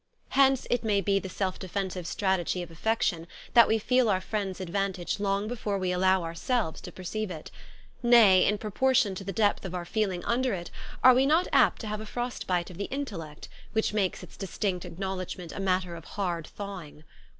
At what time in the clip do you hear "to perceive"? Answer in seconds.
6.81-7.29